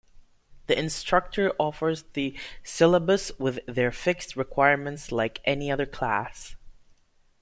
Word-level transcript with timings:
The 0.65 0.75
instructor 0.75 1.53
offers 1.59 2.05
the 2.13 2.35
syllabus 2.63 3.31
with 3.37 3.59
their 3.67 3.91
fixed 3.91 4.35
requirements 4.35 5.11
like 5.11 5.41
any 5.45 5.69
other 5.69 5.85
class. 5.85 6.55